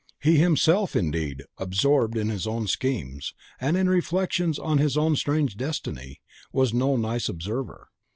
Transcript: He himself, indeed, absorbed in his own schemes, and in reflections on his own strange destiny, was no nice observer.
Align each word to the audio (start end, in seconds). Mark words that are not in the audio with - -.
He 0.19 0.37
himself, 0.37 0.95
indeed, 0.95 1.43
absorbed 1.59 2.17
in 2.17 2.29
his 2.29 2.47
own 2.47 2.65
schemes, 2.65 3.35
and 3.59 3.77
in 3.77 3.87
reflections 3.87 4.57
on 4.57 4.79
his 4.79 4.97
own 4.97 5.15
strange 5.15 5.55
destiny, 5.55 6.21
was 6.51 6.73
no 6.73 6.95
nice 6.97 7.29
observer. 7.29 7.89